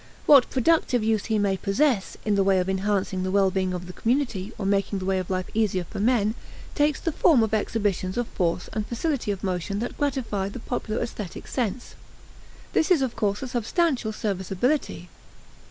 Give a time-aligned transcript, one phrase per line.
[0.25, 3.85] What productive use he may possess, in the way of enhancing the well being of
[3.85, 6.33] the community or making the way of life easier for men,
[6.73, 11.03] takes the form of exhibitions of force and facility of motion that gratify the popular
[11.03, 11.93] aesthetic sense.
[12.73, 15.07] This is of course a substantial serviceability.